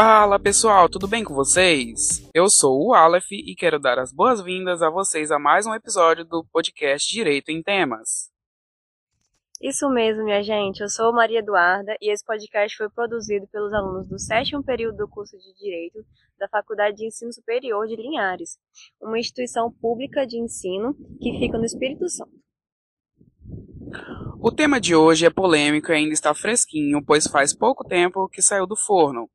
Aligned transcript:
Fala 0.00 0.38
pessoal, 0.38 0.88
tudo 0.88 1.08
bem 1.08 1.24
com 1.24 1.34
vocês? 1.34 2.24
Eu 2.32 2.48
sou 2.48 2.86
o 2.86 2.94
Aleph 2.94 3.32
e 3.32 3.52
quero 3.56 3.80
dar 3.80 3.98
as 3.98 4.12
boas-vindas 4.12 4.80
a 4.80 4.88
vocês 4.88 5.32
a 5.32 5.40
mais 5.40 5.66
um 5.66 5.74
episódio 5.74 6.24
do 6.24 6.44
podcast 6.52 7.12
Direito 7.12 7.48
em 7.48 7.60
Temas. 7.60 8.30
Isso 9.60 9.90
mesmo, 9.90 10.22
minha 10.22 10.40
gente. 10.40 10.82
Eu 10.82 10.88
sou 10.88 11.12
Maria 11.12 11.40
Eduarda 11.40 11.96
e 12.00 12.12
esse 12.12 12.24
podcast 12.24 12.78
foi 12.78 12.88
produzido 12.88 13.48
pelos 13.48 13.74
alunos 13.74 14.06
do 14.06 14.20
sétimo 14.20 14.62
período 14.62 14.98
do 14.98 15.08
curso 15.08 15.36
de 15.36 15.52
Direito 15.58 15.98
da 16.38 16.46
Faculdade 16.48 16.98
de 16.98 17.06
Ensino 17.06 17.32
Superior 17.32 17.84
de 17.88 17.96
Linhares, 17.96 18.56
uma 19.02 19.18
instituição 19.18 19.68
pública 19.68 20.24
de 20.24 20.38
ensino 20.38 20.94
que 21.20 21.40
fica 21.40 21.58
no 21.58 21.64
Espírito 21.64 22.08
Santo. 22.08 22.38
O 24.40 24.52
tema 24.52 24.80
de 24.80 24.94
hoje 24.94 25.26
é 25.26 25.30
polêmico 25.30 25.90
e 25.90 25.96
ainda 25.96 26.12
está 26.12 26.32
fresquinho, 26.36 27.04
pois 27.04 27.26
faz 27.26 27.52
pouco 27.52 27.82
tempo 27.82 28.28
que 28.28 28.40
saiu 28.40 28.64
do 28.64 28.76
forno. 28.76 29.28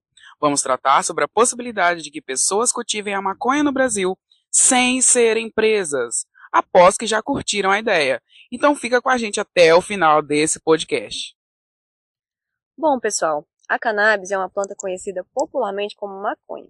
Vamos 0.43 0.61
tratar 0.61 1.05
sobre 1.05 1.23
a 1.23 1.27
possibilidade 1.29 2.02
de 2.02 2.11
que 2.11 2.21
pessoas 2.21 2.70
cultivem 2.70 3.13
a 3.13 3.21
maconha 3.21 3.63
no 3.63 3.71
Brasil 3.71 4.13
sem 4.52 5.02
serem 5.02 5.49
presas, 5.49 6.25
após 6.52 6.97
que 6.97 7.07
já 7.07 7.23
curtiram 7.23 7.71
a 7.71 7.79
ideia. 7.79 8.22
Então 8.52 8.75
fica 8.75 9.02
com 9.02 9.08
a 9.08 9.17
gente 9.17 9.39
até 9.39 9.73
o 9.73 9.81
final 9.81 10.21
desse 10.21 10.59
podcast. 10.59 11.33
Bom, 12.77 12.99
pessoal, 12.99 13.47
a 13.69 13.80
cannabis 13.80 14.31
é 14.31 14.38
uma 14.38 14.49
planta 14.49 14.75
conhecida 14.77 15.25
popularmente 15.33 15.95
como 15.95 16.21
maconha. 16.21 16.67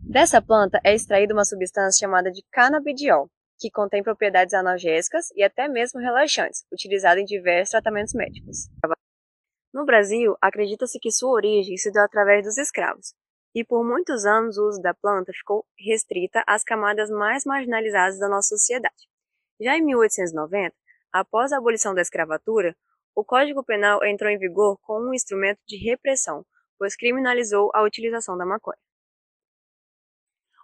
Dessa 0.00 0.40
planta 0.40 0.80
é 0.84 0.94
extraída 0.94 1.34
uma 1.34 1.44
substância 1.44 2.06
chamada 2.06 2.30
de 2.30 2.44
canabidiol, 2.52 3.28
que 3.58 3.72
contém 3.72 4.04
propriedades 4.04 4.54
analgésicas 4.54 5.32
e 5.34 5.42
até 5.42 5.66
mesmo 5.66 5.98
relaxantes, 5.98 6.64
utilizada 6.72 7.20
em 7.20 7.24
diversos 7.24 7.72
tratamentos 7.72 8.14
médicos. 8.14 8.68
No 9.72 9.84
Brasil, 9.84 10.36
acredita-se 10.40 10.98
que 10.98 11.12
sua 11.12 11.30
origem 11.30 11.76
se 11.76 11.92
deu 11.92 12.02
através 12.02 12.44
dos 12.44 12.58
escravos, 12.58 13.14
e 13.54 13.64
por 13.64 13.84
muitos 13.84 14.24
anos 14.24 14.58
o 14.58 14.66
uso 14.66 14.80
da 14.80 14.92
planta 14.94 15.32
ficou 15.32 15.64
restrita 15.78 16.42
às 16.46 16.64
camadas 16.64 17.08
mais 17.08 17.44
marginalizadas 17.44 18.18
da 18.18 18.28
nossa 18.28 18.56
sociedade. 18.56 19.08
Já 19.60 19.76
em 19.76 19.84
1890, 19.84 20.74
após 21.12 21.52
a 21.52 21.58
abolição 21.58 21.94
da 21.94 22.02
escravatura, 22.02 22.76
o 23.14 23.24
Código 23.24 23.64
Penal 23.64 24.04
entrou 24.04 24.30
em 24.30 24.38
vigor 24.38 24.78
como 24.82 25.10
um 25.10 25.14
instrumento 25.14 25.60
de 25.66 25.76
repressão, 25.76 26.44
pois 26.78 26.96
criminalizou 26.96 27.70
a 27.74 27.82
utilização 27.82 28.36
da 28.36 28.46
maconha. 28.46 28.78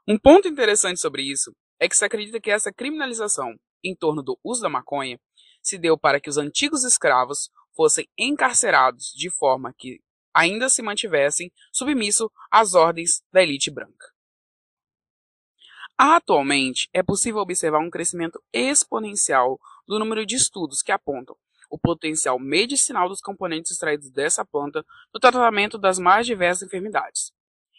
Um 0.08 0.18
ponto 0.18 0.48
interessante 0.48 1.00
sobre 1.00 1.22
isso 1.22 1.52
é 1.80 1.88
que 1.88 1.96
se 1.96 2.04
acredita 2.04 2.40
que 2.40 2.50
essa 2.50 2.72
criminalização 2.72 3.54
em 3.84 3.94
torno 3.94 4.22
do 4.22 4.38
uso 4.42 4.62
da 4.62 4.68
maconha 4.68 5.18
se 5.62 5.76
deu 5.76 5.98
para 5.98 6.20
que 6.20 6.30
os 6.30 6.38
antigos 6.38 6.84
escravos 6.84 7.50
fossem 7.76 8.08
encarcerados 8.16 9.12
de 9.14 9.28
forma 9.28 9.72
que 9.72 10.00
ainda 10.34 10.68
se 10.68 10.82
mantivessem 10.82 11.52
submissos 11.72 12.28
às 12.50 12.74
ordens 12.74 13.22
da 13.32 13.42
elite 13.42 13.70
branca. 13.70 14.12
Atualmente, 15.96 16.90
é 16.92 17.02
possível 17.02 17.40
observar 17.40 17.78
um 17.78 17.88
crescimento 17.88 18.42
exponencial 18.52 19.58
do 19.86 19.98
número 19.98 20.26
de 20.26 20.36
estudos 20.36 20.82
que 20.82 20.92
apontam 20.92 21.36
o 21.70 21.78
potencial 21.78 22.38
medicinal 22.38 23.08
dos 23.08 23.20
componentes 23.20 23.72
extraídos 23.72 24.10
dessa 24.10 24.44
planta 24.44 24.84
no 25.12 25.18
tratamento 25.18 25.78
das 25.78 25.98
mais 25.98 26.26
diversas 26.26 26.66
enfermidades. 26.66 27.32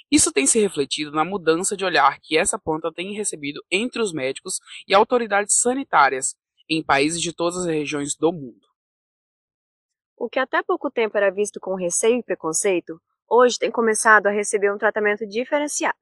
Isso 0.09 0.31
tem 0.31 0.47
se 0.47 0.59
refletido 0.59 1.11
na 1.11 1.25
mudança 1.25 1.75
de 1.75 1.85
olhar 1.85 2.19
que 2.19 2.37
essa 2.37 2.57
planta 2.57 2.91
tem 2.91 3.13
recebido 3.13 3.63
entre 3.69 4.01
os 4.01 4.13
médicos 4.13 4.59
e 4.87 4.93
autoridades 4.93 5.59
sanitárias 5.59 6.35
em 6.69 6.83
países 6.83 7.21
de 7.21 7.33
todas 7.33 7.59
as 7.59 7.65
regiões 7.65 8.15
do 8.15 8.31
mundo. 8.31 8.66
O 10.19 10.27
que 10.27 10.39
até 10.39 10.63
pouco 10.63 10.89
tempo 10.89 11.15
era 11.15 11.29
visto 11.29 11.59
com 11.59 11.75
receio 11.75 12.17
e 12.17 12.23
preconceito, 12.23 12.99
hoje 13.29 13.59
tem 13.59 13.69
começado 13.69 14.25
a 14.25 14.31
receber 14.31 14.73
um 14.73 14.77
tratamento 14.77 15.27
diferenciado, 15.27 15.95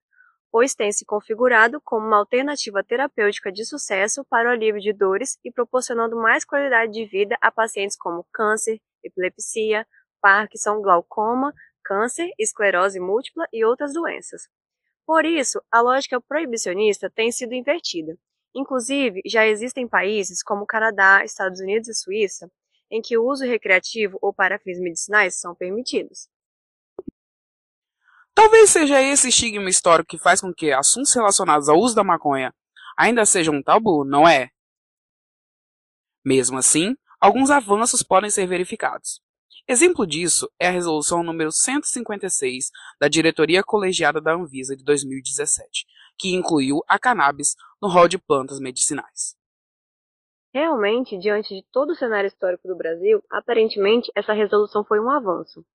pois 0.49 0.73
tem 0.73 0.89
se 0.89 1.05
configurado 1.05 1.81
como 1.81 2.07
uma 2.07 2.19
alternativa 2.19 2.81
terapêutica 2.81 3.51
de 3.51 3.65
sucesso 3.65 4.23
para 4.29 4.47
o 4.47 4.53
alívio 4.53 4.79
de 4.79 4.93
dores 4.93 5.37
e 5.43 5.51
proporcionando 5.51 6.15
mais 6.15 6.45
qualidade 6.45 6.93
de 6.93 7.05
vida 7.05 7.37
a 7.41 7.51
pacientes 7.51 7.97
como 7.97 8.25
câncer, 8.31 8.79
epilepsia, 9.03 9.85
Parkinson, 10.21 10.81
glaucoma, 10.81 11.53
câncer, 11.83 12.31
esclerose 12.39 13.01
múltipla 13.01 13.45
e 13.51 13.65
outras 13.65 13.91
doenças. 13.91 14.43
Por 15.05 15.25
isso, 15.25 15.61
a 15.69 15.81
lógica 15.81 16.21
proibicionista 16.21 17.09
tem 17.09 17.33
sido 17.33 17.53
invertida. 17.53 18.17
Inclusive, 18.55 19.21
já 19.25 19.45
existem 19.45 19.85
países 19.85 20.41
como 20.41 20.65
Canadá, 20.65 21.21
Estados 21.25 21.59
Unidos 21.59 21.89
e 21.89 21.93
Suíça 21.93 22.49
em 22.95 23.01
que 23.01 23.17
o 23.17 23.25
uso 23.25 23.43
recreativo 23.43 24.17
ou 24.21 24.33
para 24.33 24.57
fins 24.57 24.79
medicinais 24.79 25.37
são 25.37 25.53
permitidos. 25.53 26.29
Talvez 28.33 28.69
seja 28.69 29.01
esse 29.01 29.27
estigma 29.27 29.69
histórico 29.69 30.09
que 30.09 30.17
faz 30.17 30.39
com 30.39 30.53
que 30.53 30.71
assuntos 30.71 31.13
relacionados 31.13 31.67
ao 31.67 31.77
uso 31.77 31.93
da 31.93 32.03
maconha 32.03 32.53
ainda 32.97 33.25
sejam 33.25 33.55
um 33.55 33.61
tabu, 33.61 34.05
não 34.05 34.27
é? 34.27 34.49
Mesmo 36.23 36.57
assim, 36.57 36.95
alguns 37.19 37.49
avanços 37.49 38.01
podem 38.01 38.29
ser 38.29 38.47
verificados. 38.47 39.21
Exemplo 39.67 40.07
disso 40.07 40.49
é 40.57 40.67
a 40.67 40.71
resolução 40.71 41.23
número 41.23 41.51
156 41.51 42.69
da 42.99 43.09
Diretoria 43.09 43.63
Colegiada 43.63 44.21
da 44.21 44.33
Anvisa 44.33 44.75
de 44.75 44.83
2017, 44.83 45.85
que 46.17 46.33
incluiu 46.33 46.81
a 46.87 46.97
cannabis 46.97 47.55
no 47.81 47.89
rol 47.89 48.07
de 48.07 48.17
plantas 48.17 48.59
medicinais. 48.59 49.35
Realmente, 50.55 51.17
diante 51.17 51.53
de 51.53 51.65
todo 51.69 51.89
o 51.89 51.95
cenário 51.95 52.29
histórico 52.29 52.65
do 52.65 52.77
Brasil, 52.77 53.21
aparentemente 53.29 54.09
essa 54.15 54.31
resolução 54.31 54.85
foi 54.85 55.01
um 55.01 55.09
avanço. 55.09 55.65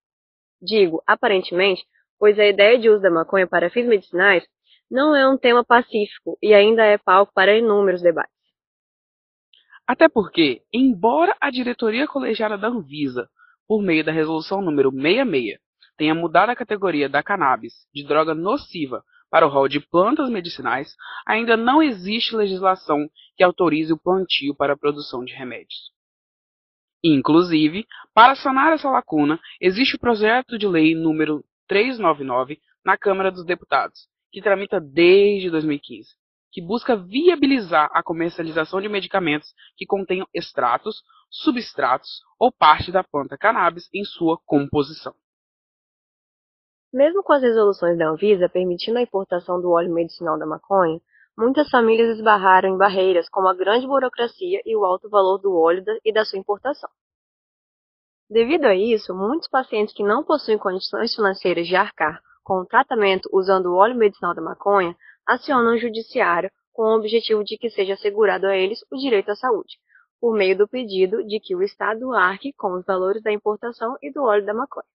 Digo 0.59 1.03
aparentemente, 1.05 1.85
pois 2.17 2.39
a 2.39 2.47
ideia 2.47 2.79
de 2.79 2.89
uso 2.89 2.99
da 2.99 3.11
maconha 3.11 3.45
para 3.45 3.69
fins 3.69 3.85
medicinais 3.85 4.43
não 4.89 5.15
é 5.15 5.29
um 5.29 5.37
tema 5.37 5.63
pacífico 5.63 6.35
e 6.41 6.51
ainda 6.51 6.83
é 6.83 6.97
palco 6.97 7.31
para 7.31 7.55
inúmeros 7.55 8.01
debates. 8.01 8.33
Até 9.85 10.09
porque, 10.09 10.63
embora 10.73 11.37
a 11.39 11.51
diretoria 11.51 12.07
colegiada 12.07 12.57
da 12.57 12.69
Anvisa, 12.69 13.29
por 13.67 13.83
meio 13.83 14.03
da 14.03 14.11
resolução 14.11 14.63
número 14.63 14.89
66, 14.89 15.59
tenha 15.95 16.15
mudado 16.15 16.49
a 16.49 16.55
categoria 16.55 17.07
da 17.07 17.21
cannabis 17.21 17.87
de 17.93 18.03
droga 18.03 18.33
nociva 18.33 19.03
para 19.31 19.47
o 19.47 19.49
rol 19.49 19.69
de 19.69 19.79
plantas 19.79 20.29
medicinais, 20.29 20.93
ainda 21.25 21.55
não 21.55 21.81
existe 21.81 22.35
legislação 22.35 23.09
que 23.37 23.43
autorize 23.43 23.93
o 23.93 23.97
plantio 23.97 24.53
para 24.53 24.73
a 24.73 24.77
produção 24.77 25.23
de 25.23 25.33
remédios. 25.33 25.91
Inclusive, 27.03 27.87
para 28.13 28.35
sanar 28.35 28.73
essa 28.73 28.89
lacuna, 28.89 29.39
existe 29.59 29.95
o 29.95 29.99
projeto 29.99 30.57
de 30.57 30.67
lei 30.67 30.93
número 30.93 31.43
399 31.67 32.59
na 32.85 32.97
Câmara 32.97 33.31
dos 33.31 33.45
Deputados, 33.45 34.07
que 34.31 34.41
tramita 34.41 34.79
desde 34.79 35.49
2015, 35.49 36.09
que 36.51 36.61
busca 36.61 36.95
viabilizar 36.95 37.89
a 37.93 38.03
comercialização 38.03 38.81
de 38.81 38.89
medicamentos 38.89 39.53
que 39.77 39.85
contenham 39.85 40.27
extratos, 40.33 41.01
substratos 41.29 42.21
ou 42.37 42.51
parte 42.51 42.91
da 42.91 43.03
planta 43.03 43.37
cannabis 43.37 43.89
em 43.93 44.03
sua 44.03 44.37
composição. 44.45 45.15
Mesmo 46.93 47.23
com 47.23 47.31
as 47.31 47.41
resoluções 47.41 47.97
da 47.97 48.09
Anvisa 48.09 48.49
permitindo 48.49 48.97
a 48.97 49.01
importação 49.01 49.61
do 49.61 49.71
óleo 49.71 49.93
medicinal 49.93 50.37
da 50.37 50.45
maconha, 50.45 50.99
muitas 51.37 51.69
famílias 51.69 52.17
esbarraram 52.17 52.69
em 52.69 52.77
barreiras 52.77 53.29
como 53.29 53.47
a 53.47 53.53
grande 53.53 53.87
burocracia 53.87 54.61
e 54.65 54.75
o 54.75 54.83
alto 54.83 55.09
valor 55.09 55.37
do 55.37 55.55
óleo 55.55 55.83
e 56.03 56.11
da 56.11 56.25
sua 56.25 56.37
importação. 56.37 56.89
Devido 58.29 58.65
a 58.65 58.75
isso, 58.75 59.13
muitos 59.13 59.47
pacientes 59.47 59.93
que 59.93 60.03
não 60.03 60.23
possuem 60.23 60.57
condições 60.57 61.15
financeiras 61.15 61.65
de 61.65 61.75
arcar 61.75 62.21
com 62.43 62.59
o 62.59 62.65
tratamento 62.65 63.29
usando 63.31 63.67
o 63.67 63.75
óleo 63.75 63.95
medicinal 63.95 64.33
da 64.33 64.41
maconha 64.41 64.95
acionam 65.25 65.75
o 65.75 65.77
judiciário 65.77 66.51
com 66.73 66.83
o 66.83 66.97
objetivo 66.97 67.43
de 67.43 67.57
que 67.57 67.69
seja 67.69 67.93
assegurado 67.93 68.47
a 68.47 68.55
eles 68.55 68.79
o 68.91 68.97
direito 68.97 69.31
à 69.31 69.35
saúde, 69.35 69.77
por 70.19 70.35
meio 70.35 70.57
do 70.57 70.67
pedido 70.67 71.23
de 71.25 71.39
que 71.39 71.55
o 71.55 71.61
Estado 71.61 72.11
arque 72.13 72.51
com 72.53 72.73
os 72.73 72.85
valores 72.85 73.23
da 73.23 73.31
importação 73.31 73.95
e 74.01 74.11
do 74.11 74.23
óleo 74.23 74.45
da 74.45 74.53
maconha. 74.53 74.87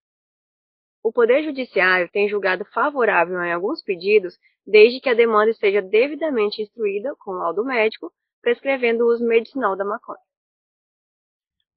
O 1.07 1.13
Poder 1.13 1.45
Judiciário 1.45 2.11
tem 2.11 2.29
julgado 2.29 2.65
favorável 2.65 3.41
em 3.41 3.53
alguns 3.53 3.81
pedidos, 3.81 4.35
desde 4.67 4.99
que 4.99 5.09
a 5.09 5.15
demanda 5.15 5.53
esteja 5.53 5.81
devidamente 5.81 6.61
instruída 6.61 7.15
com 7.21 7.31
laudo 7.31 7.65
médico, 7.65 8.11
prescrevendo 8.43 9.05
o 9.05 9.13
uso 9.13 9.25
medicinal 9.25 9.77
da 9.77 9.85
maconha. 9.85 10.19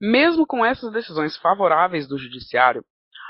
Mesmo 0.02 0.48
com 0.48 0.66
essas 0.66 0.92
decisões 0.92 1.38
favoráveis 1.38 2.08
do 2.08 2.18
Judiciário, 2.18 2.84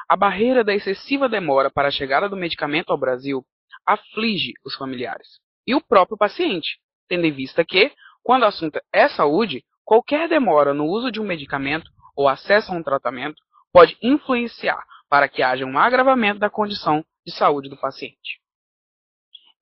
a 0.07 0.16
barreira 0.16 0.63
da 0.63 0.74
excessiva 0.74 1.28
demora 1.28 1.69
para 1.69 1.90
a 1.90 1.92
chegada 1.92 2.30
do 2.30 2.38
medicamento 2.38 2.92
ao 2.92 2.98
Brasil 2.98 3.46
aflige 3.86 4.54
os 4.63 4.75
familiares 4.75 5.28
e 5.68 5.75
o 5.75 5.86
próprio 5.86 6.18
paciente, 6.18 6.80
tendo 7.10 7.25
em 7.25 7.34
vista 7.34 7.66
que, 7.66 7.92
quando 8.24 8.44
o 8.44 8.48
assunto 8.48 8.80
é 8.94 9.10
saúde, 9.10 9.66
qualquer 9.84 10.30
demora 10.30 10.74
no 10.74 10.86
uso 10.86 11.12
de 11.12 11.19
um 11.19 11.25
medicamento 11.25 11.92
ou 12.16 12.30
acesso 12.30 12.72
a 12.72 12.75
um 12.75 12.81
tratamento 12.81 13.44
pode 13.74 13.98
influenciar 14.01 14.81
para 15.09 15.27
que 15.27 15.41
haja 15.41 15.65
um 15.65 15.77
agravamento 15.77 16.39
da 16.39 16.50
condição 16.50 17.03
de 17.25 17.33
saúde 17.33 17.69
do 17.69 17.77
paciente. 17.77 18.39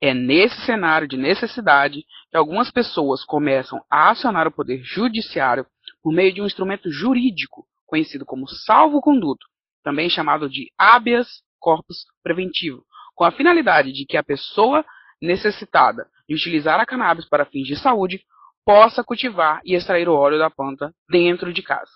É 0.02 0.14
nesse 0.14 0.62
cenário 0.66 1.08
de 1.08 1.18
necessidade 1.18 2.04
que 2.30 2.38
algumas 2.38 2.70
pessoas 2.70 3.24
começam 3.24 3.84
a 3.90 4.12
acionar 4.12 4.48
o 4.48 4.52
poder 4.52 4.84
judiciário 4.84 5.66
por 6.04 6.14
meio 6.14 6.34
de 6.34 6.42
um 6.42 6.46
instrumento 6.46 6.92
jurídico 6.92 7.66
conhecido 7.86 8.26
como 8.26 8.48
salvo-conduto, 8.48 9.48
também 9.84 10.10
chamado 10.10 10.50
de 10.50 10.72
habeas 10.78 11.42
corpus 11.60 12.06
preventivo, 12.22 12.86
com 13.16 13.24
a 13.24 13.32
finalidade 13.32 13.92
de 13.92 14.06
que 14.06 14.18
a 14.18 14.24
pessoa 14.24 14.86
necessitada 15.22 16.08
de 16.28 16.36
utilizar 16.36 16.80
a 16.80 16.86
cannabis 16.86 17.28
para 17.28 17.46
fins 17.46 17.66
de 17.66 17.76
saúde 17.76 18.22
possa 18.64 19.04
cultivar 19.04 19.62
e 19.64 19.76
extrair 19.76 20.10
o 20.10 20.14
óleo 20.14 20.38
da 20.38 20.50
planta 20.50 20.94
dentro 21.10 21.54
de 21.54 21.64
casa. 21.64 21.92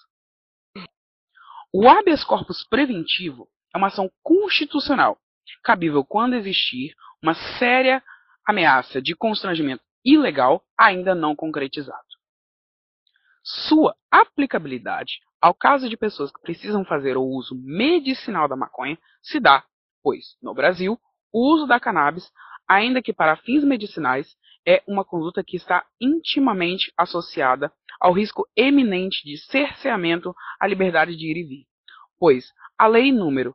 O 1.73 1.87
habeas 1.87 2.23
corpus 2.23 2.65
preventivo 2.65 3.47
é 3.73 3.77
uma 3.77 3.87
ação 3.87 4.11
constitucional, 4.21 5.17
cabível 5.63 6.03
quando 6.03 6.35
existir 6.35 6.93
uma 7.23 7.33
séria 7.57 8.03
ameaça 8.45 9.01
de 9.01 9.15
constrangimento 9.15 9.83
ilegal 10.03 10.63
ainda 10.77 11.15
não 11.15 11.35
concretizado. 11.35 12.03
Sua 13.43 13.95
aplicabilidade 14.11 15.19
ao 15.41 15.55
caso 15.55 15.89
de 15.89 15.97
pessoas 15.97 16.31
que 16.31 16.41
precisam 16.41 16.85
fazer 16.85 17.17
o 17.17 17.23
uso 17.23 17.55
medicinal 17.55 18.47
da 18.47 18.55
maconha 18.55 18.97
se 19.21 19.39
dá, 19.39 19.65
pois, 20.03 20.37
no 20.41 20.53
Brasil, 20.53 20.99
o 21.33 21.53
uso 21.53 21.65
da 21.65 21.79
cannabis, 21.79 22.31
ainda 22.67 23.01
que 23.01 23.11
para 23.11 23.37
fins 23.37 23.63
medicinais, 23.63 24.35
é 24.67 24.83
uma 24.87 25.03
conduta 25.03 25.43
que 25.43 25.57
está 25.57 25.83
intimamente 25.99 26.93
associada 26.95 27.73
ao 28.01 28.13
risco 28.13 28.47
eminente 28.55 29.23
de 29.23 29.37
cerceamento 29.37 30.33
à 30.59 30.67
liberdade 30.67 31.15
de 31.15 31.27
ir 31.29 31.37
e 31.37 31.43
vir, 31.43 31.65
pois 32.19 32.51
a 32.77 32.87
Lei 32.87 33.11
número 33.11 33.53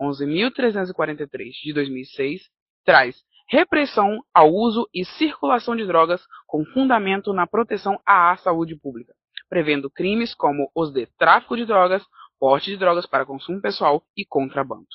11.343 0.00 1.50
de 1.64 1.72
2006 1.74 2.42
traz 2.84 3.20
repressão 3.48 4.22
ao 4.32 4.52
uso 4.52 4.88
e 4.94 5.04
circulação 5.04 5.74
de 5.74 5.84
drogas 5.84 6.24
com 6.46 6.64
fundamento 6.66 7.32
na 7.32 7.46
proteção 7.46 7.98
à 8.06 8.36
saúde 8.36 8.76
pública, 8.76 9.12
prevendo 9.48 9.90
crimes 9.90 10.32
como 10.34 10.70
os 10.74 10.92
de 10.92 11.06
tráfico 11.18 11.56
de 11.56 11.64
drogas, 11.64 12.04
porte 12.38 12.70
de 12.70 12.76
drogas 12.76 13.06
para 13.06 13.26
consumo 13.26 13.60
pessoal 13.60 14.04
e 14.16 14.24
contrabando. 14.24 14.86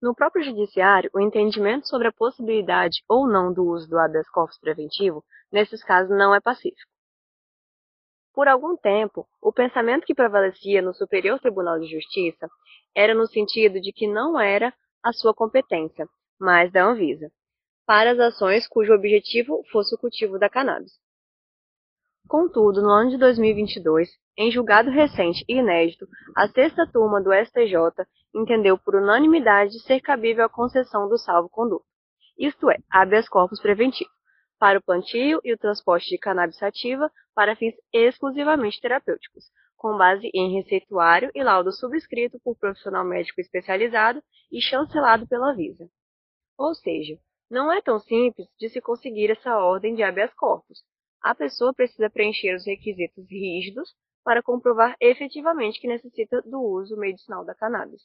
No 0.00 0.14
próprio 0.14 0.44
judiciário, 0.44 1.10
o 1.12 1.18
entendimento 1.18 1.88
sobre 1.88 2.06
a 2.06 2.12
possibilidade 2.12 3.02
ou 3.08 3.26
não 3.26 3.52
do 3.52 3.64
uso 3.64 3.88
do 3.88 3.98
habeas 3.98 4.28
corpus 4.30 4.56
preventivo, 4.60 5.24
nesses 5.50 5.82
casos, 5.82 6.16
não 6.16 6.32
é 6.32 6.40
pacífico. 6.40 6.97
Por 8.38 8.46
algum 8.46 8.76
tempo, 8.76 9.26
o 9.42 9.52
pensamento 9.52 10.06
que 10.06 10.14
prevalecia 10.14 10.80
no 10.80 10.94
Superior 10.94 11.40
Tribunal 11.40 11.80
de 11.80 11.90
Justiça 11.90 12.48
era 12.94 13.12
no 13.12 13.26
sentido 13.26 13.80
de 13.80 13.92
que 13.92 14.06
não 14.06 14.38
era 14.38 14.72
a 15.02 15.12
sua 15.12 15.34
competência, 15.34 16.06
mas 16.38 16.70
da 16.70 16.84
Anvisa, 16.84 17.32
para 17.84 18.12
as 18.12 18.18
ações 18.20 18.68
cujo 18.68 18.94
objetivo 18.94 19.64
fosse 19.72 19.92
o 19.92 19.98
cultivo 19.98 20.38
da 20.38 20.48
cannabis. 20.48 20.92
Contudo, 22.28 22.80
no 22.80 22.90
ano 22.90 23.10
de 23.10 23.18
2022, 23.18 24.08
em 24.36 24.52
julgado 24.52 24.88
recente 24.88 25.44
e 25.48 25.54
inédito, 25.54 26.06
a 26.36 26.46
sexta 26.46 26.88
turma 26.92 27.20
do 27.20 27.32
STJ 27.32 28.06
entendeu 28.32 28.78
por 28.78 28.94
unanimidade 28.94 29.80
ser 29.80 30.00
cabível 30.00 30.44
a 30.44 30.48
concessão 30.48 31.08
do 31.08 31.18
salvo-conduto, 31.18 31.84
isto 32.38 32.70
é, 32.70 32.76
habeas 32.88 33.28
corpus 33.28 33.60
preventivo, 33.60 34.08
para 34.58 34.78
o 34.78 34.82
plantio 34.82 35.40
e 35.44 35.52
o 35.52 35.58
transporte 35.58 36.08
de 36.08 36.18
cannabis 36.18 36.56
sativa 36.56 37.10
para 37.34 37.56
fins 37.56 37.74
exclusivamente 37.92 38.80
terapêuticos, 38.80 39.44
com 39.76 39.96
base 39.96 40.28
em 40.34 40.54
receituário 40.56 41.30
e 41.34 41.42
laudo 41.42 41.72
subscrito 41.72 42.40
por 42.40 42.56
profissional 42.58 43.04
médico 43.04 43.40
especializado 43.40 44.22
e 44.50 44.60
chancelado 44.60 45.26
pela 45.28 45.54
Visa. 45.54 45.88
Ou 46.58 46.74
seja, 46.74 47.16
não 47.50 47.72
é 47.72 47.80
tão 47.80 47.98
simples 48.00 48.48
de 48.58 48.68
se 48.68 48.80
conseguir 48.80 49.30
essa 49.30 49.56
ordem 49.56 49.94
de 49.94 50.02
habeas 50.02 50.34
corpus. 50.34 50.82
A 51.22 51.34
pessoa 51.34 51.72
precisa 51.72 52.10
preencher 52.10 52.54
os 52.54 52.66
requisitos 52.66 53.24
rígidos 53.30 53.94
para 54.24 54.42
comprovar 54.42 54.94
efetivamente 55.00 55.80
que 55.80 55.88
necessita 55.88 56.42
do 56.42 56.60
uso 56.60 56.96
medicinal 56.96 57.44
da 57.44 57.54
cannabis. 57.54 58.02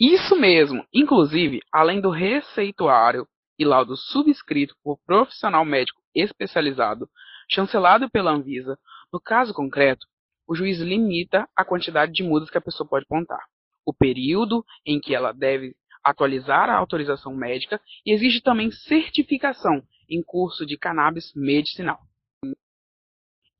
Isso 0.00 0.36
mesmo! 0.36 0.86
Inclusive, 0.92 1.60
além 1.72 2.00
do 2.00 2.10
receituário 2.10 3.26
e 3.58 3.64
laudo 3.64 3.96
subscrito 3.96 4.74
por 4.82 4.98
profissional 5.06 5.64
médico 5.64 6.00
especializado, 6.14 7.08
chancelado 7.48 8.10
pela 8.10 8.32
Anvisa, 8.32 8.78
no 9.12 9.20
caso 9.20 9.54
concreto, 9.54 10.06
o 10.46 10.54
juiz 10.54 10.78
limita 10.80 11.48
a 11.56 11.64
quantidade 11.64 12.12
de 12.12 12.22
mudas 12.22 12.50
que 12.50 12.58
a 12.58 12.60
pessoa 12.60 12.88
pode 12.88 13.06
contar, 13.06 13.44
o 13.84 13.92
período 13.92 14.64
em 14.84 15.00
que 15.00 15.14
ela 15.14 15.32
deve 15.32 15.74
atualizar 16.02 16.70
a 16.70 16.76
autorização 16.76 17.34
médica 17.34 17.80
e 18.04 18.12
exige 18.12 18.40
também 18.40 18.70
certificação 18.70 19.82
em 20.08 20.22
curso 20.22 20.64
de 20.64 20.78
cannabis 20.78 21.32
medicinal. 21.34 21.98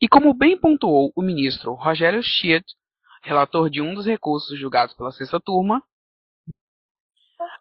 E 0.00 0.06
como 0.08 0.34
bem 0.34 0.58
pontuou 0.58 1.10
o 1.16 1.22
ministro 1.22 1.72
Rogério 1.72 2.22
Schiet, 2.22 2.64
relator 3.22 3.69
de 3.69 3.82
um 3.82 3.94
dos 3.94 4.06
recursos 4.06 4.56
julgados 4.58 4.94
pela 4.94 5.10
sexta 5.10 5.40
turma, 5.40 5.82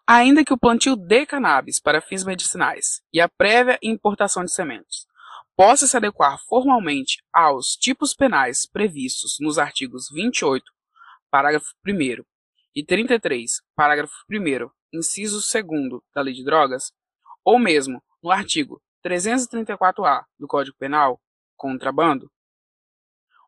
ainda 0.06 0.44
que 0.44 0.52
o 0.52 0.58
plantio 0.58 0.94
de 0.94 1.26
cannabis 1.26 1.80
para 1.80 2.00
fins 2.00 2.22
medicinais 2.22 3.02
e 3.12 3.20
a 3.20 3.28
prévia 3.28 3.78
importação 3.82 4.44
de 4.44 4.52
sementes 4.52 5.04
possa 5.56 5.86
se 5.86 5.96
adequar 5.96 6.38
formalmente 6.46 7.24
aos 7.32 7.74
tipos 7.76 8.14
penais 8.14 8.66
previstos 8.66 9.38
nos 9.40 9.58
artigos 9.58 10.08
28, 10.12 10.64
parágrafo 11.30 11.66
1 11.84 12.24
e 12.74 12.84
33, 12.84 13.62
parágrafo 13.74 14.14
1 14.30 14.70
inciso 14.92 15.40
2 15.40 16.00
da 16.14 16.20
Lei 16.20 16.34
de 16.34 16.44
Drogas, 16.44 16.92
ou 17.44 17.58
mesmo 17.58 18.02
no 18.22 18.30
artigo 18.30 18.80
334-A 19.04 20.24
do 20.38 20.46
Código 20.46 20.76
Penal, 20.78 21.20
contrabando, 21.56 22.30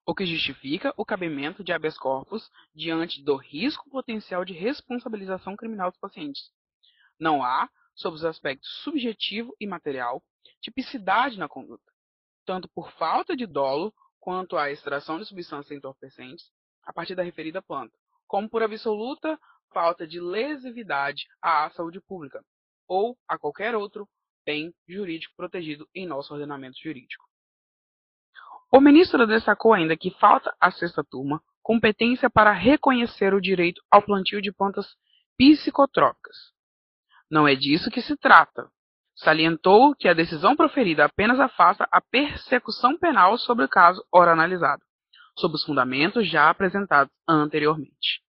o 0.08 0.14
que 0.14 0.24
justifica 0.24 0.94
o 0.96 1.04
cabimento 1.04 1.62
de 1.62 1.70
habeas 1.70 1.98
corpus 1.98 2.50
diante 2.74 3.22
do 3.22 3.36
risco 3.36 3.90
potencial 3.90 4.42
de 4.42 4.54
responsabilização 4.54 5.54
criminal 5.54 5.90
dos 5.90 6.00
pacientes. 6.00 6.50
Não 7.20 7.44
há, 7.44 7.68
sob 7.94 8.16
os 8.16 8.24
aspectos 8.24 8.70
subjetivo 8.82 9.54
e 9.60 9.66
material, 9.66 10.22
tipicidade 10.62 11.38
na 11.38 11.46
conduta, 11.46 11.92
tanto 12.46 12.70
por 12.70 12.90
falta 12.92 13.36
de 13.36 13.44
dolo 13.44 13.92
quanto 14.18 14.56
à 14.56 14.70
extração 14.70 15.18
de 15.18 15.26
substâncias 15.26 15.76
entorpecentes 15.76 16.50
a 16.84 16.90
partir 16.90 17.14
da 17.14 17.22
referida 17.22 17.60
planta, 17.60 17.92
como 18.26 18.48
por 18.48 18.62
absoluta 18.62 19.38
falta 19.74 20.06
de 20.06 20.18
lesividade 20.18 21.26
à 21.42 21.68
saúde 21.72 22.00
pública 22.00 22.42
ou 22.88 23.14
a 23.28 23.36
qualquer 23.36 23.76
outro 23.76 24.08
bem 24.42 24.74
jurídico 24.88 25.34
protegido 25.36 25.86
em 25.94 26.06
nosso 26.06 26.32
ordenamento 26.32 26.78
jurídico. 26.82 27.27
O 28.70 28.80
ministro 28.80 29.26
destacou 29.26 29.72
ainda 29.72 29.96
que 29.96 30.10
falta 30.10 30.54
à 30.60 30.70
sexta 30.70 31.02
turma 31.02 31.42
competência 31.62 32.30
para 32.30 32.52
reconhecer 32.52 33.34
o 33.34 33.40
direito 33.40 33.82
ao 33.90 34.02
plantio 34.02 34.40
de 34.40 34.52
plantas 34.52 34.86
psicotrópicas. 35.38 36.36
Não 37.30 37.46
é 37.46 37.54
disso 37.54 37.90
que 37.90 38.00
se 38.00 38.16
trata. 38.16 38.70
Salientou 39.14 39.94
que 39.94 40.08
a 40.08 40.14
decisão 40.14 40.56
proferida 40.56 41.04
apenas 41.04 41.40
afasta 41.40 41.86
a 41.90 42.00
persecução 42.00 42.96
penal 42.98 43.36
sobre 43.36 43.64
o 43.64 43.68
caso 43.68 44.02
ora 44.12 44.32
analisado, 44.32 44.82
sob 45.36 45.54
os 45.54 45.64
fundamentos 45.64 46.30
já 46.30 46.48
apresentados 46.48 47.12
anteriormente. 47.28 48.22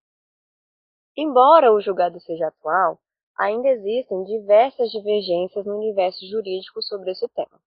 Embora 1.17 1.73
o 1.73 1.81
julgado 1.81 2.21
seja 2.21 2.49
atual, 2.49 2.99
ainda 3.39 3.69
existem 3.69 4.25
diversas 4.25 4.91
divergências 4.91 5.65
no 5.67 5.77
universo 5.77 6.27
jurídico 6.27 6.83
sobre 6.83 7.11
esse 7.11 7.27
tema. 7.35 7.59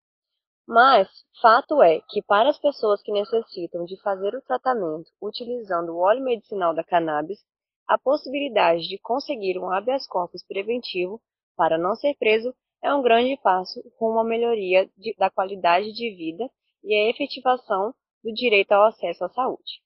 Mas, 0.70 1.10
fato 1.42 1.82
é 1.82 2.00
que 2.08 2.22
para 2.22 2.48
as 2.48 2.60
pessoas 2.60 3.02
que 3.02 3.12
necessitam 3.12 3.86
de 3.86 4.00
fazer 4.04 4.36
o 4.36 4.42
tratamento 4.44 5.10
utilizando 5.20 5.90
o 5.90 5.98
óleo 5.98 6.24
medicinal 6.24 6.76
da 6.76 6.84
cannabis, 6.84 7.40
a 7.88 7.98
possibilidade 7.98 8.88
de 8.88 9.00
conseguir 9.00 9.58
um 9.58 9.72
habeas 9.72 10.06
corpus 10.06 10.46
preventivo 10.48 11.20
para 11.58 11.76
não 11.76 11.96
ser 11.96 12.14
preso 12.20 12.54
é 12.84 12.94
um 12.94 13.02
grande 13.02 13.36
passo 13.42 13.82
rumo 14.00 14.20
à 14.20 14.24
melhoria 14.24 14.88
de, 14.96 15.16
da 15.18 15.32
qualidade 15.32 15.92
de 15.92 16.16
vida 16.16 16.48
e 16.84 16.94
à 16.94 17.10
efetivação 17.10 17.92
do 18.24 18.32
direito 18.32 18.72
ao 18.72 18.86
acesso 18.86 19.24
à 19.24 19.30
saúde. 19.30 19.82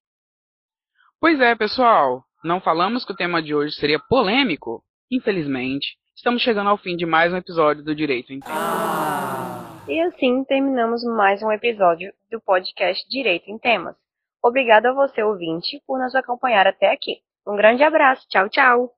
Pois 1.18 1.40
é, 1.40 1.56
pessoal, 1.56 2.26
não 2.44 2.60
falamos 2.60 3.06
que 3.06 3.14
o 3.14 3.16
tema 3.16 3.42
de 3.42 3.56
hoje 3.56 3.74
seria 3.76 4.00
polêmico? 4.10 4.84
Infelizmente, 5.10 5.96
estamos 6.14 6.42
chegando 6.42 6.70
ao 6.70 6.78
fim 6.78 6.98
de 6.98 7.06
mais 7.06 7.32
um 7.32 7.38
episódio 7.38 7.82
do 7.86 7.96
Direito 7.96 8.34
em 8.34 8.42
Temas. 8.42 8.58
Ah. 8.58 9.33
E 9.86 10.00
assim 10.00 10.46
terminamos 10.46 11.04
mais 11.04 11.44
um 11.44 11.52
episódio 11.52 12.14
do 12.32 12.40
podcast 12.40 13.06
Direito 13.10 13.52
em 13.52 13.58
Temas. 13.58 13.96
Obrigado 14.42 14.86
a 14.86 14.94
você, 14.94 15.22
ouvinte, 15.22 15.82
por 15.86 16.00
nos 16.00 16.16
acompanhar 16.16 16.66
até 16.66 16.90
aqui. 16.90 17.22
Um 17.46 17.58
grande 17.58 17.84
abraço. 17.84 18.26
Tchau, 18.30 18.48
tchau. 18.48 18.94